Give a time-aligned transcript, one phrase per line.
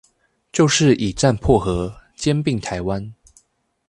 [0.51, 3.13] 就是以戰迫和，兼併台灣